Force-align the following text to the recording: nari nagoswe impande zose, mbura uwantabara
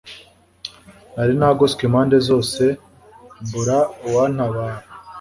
nari 1.13 1.33
nagoswe 1.39 1.81
impande 1.87 2.17
zose, 2.27 2.63
mbura 3.43 3.77
uwantabara 4.05 4.75